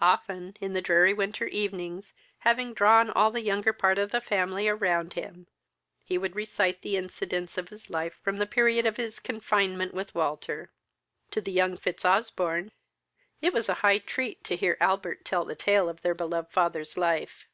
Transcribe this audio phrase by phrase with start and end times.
[0.00, 4.66] Often, in the dreary winter evenings, having drawn all the younger part of the family
[4.68, 5.48] around him,
[6.02, 10.14] he would recite the incidents of his life from the period of his confinement with
[10.14, 10.72] Walter.
[11.32, 12.70] To the young Fitzosbournes
[13.42, 16.96] it was a high treat to hear Albert tell the tale of their beloved father's
[16.96, 17.44] life.